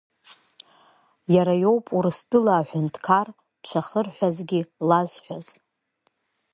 Иара 1.35 1.53
иоуп 1.63 1.85
Урыстәыла 1.97 2.53
аҳәынҭқар 2.55 3.27
дшахырҳәазгьы 3.61 4.59
лазҳәаз. 4.89 5.45